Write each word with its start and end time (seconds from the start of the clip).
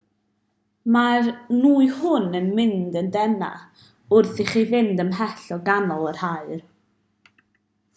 mae'r 0.95 1.27
nwy 1.57 1.89
hwn 1.97 2.25
yn 2.39 2.47
mynd 2.61 2.97
yn 3.03 3.13
deneuach 3.17 3.85
wrth 4.19 4.43
i 4.45 4.49
chi 4.53 4.67
fynd 4.75 5.07
ymhellach 5.07 5.49
o 5.59 5.61
ganol 5.73 6.13
yr 6.15 6.23
haul 6.27 6.61